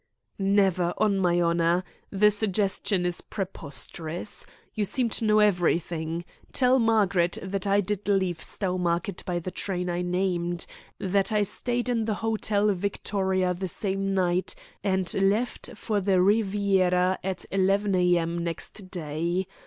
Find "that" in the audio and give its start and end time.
7.43-7.67, 10.97-11.31